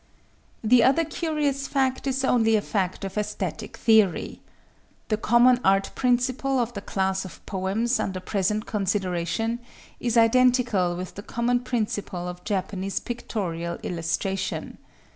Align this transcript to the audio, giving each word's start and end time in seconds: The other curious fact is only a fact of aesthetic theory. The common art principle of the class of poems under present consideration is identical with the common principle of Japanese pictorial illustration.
The 0.63 0.83
other 0.83 1.05
curious 1.05 1.67
fact 1.67 2.07
is 2.07 2.23
only 2.23 2.55
a 2.55 2.61
fact 2.63 3.05
of 3.05 3.19
aesthetic 3.19 3.77
theory. 3.77 4.41
The 5.09 5.17
common 5.17 5.61
art 5.63 5.91
principle 5.93 6.57
of 6.57 6.73
the 6.73 6.81
class 6.81 7.23
of 7.23 7.45
poems 7.45 7.99
under 7.99 8.19
present 8.19 8.65
consideration 8.65 9.59
is 9.99 10.17
identical 10.17 10.95
with 10.95 11.13
the 11.13 11.21
common 11.21 11.59
principle 11.59 12.27
of 12.27 12.43
Japanese 12.43 12.99
pictorial 12.99 13.77
illustration. 13.83 14.79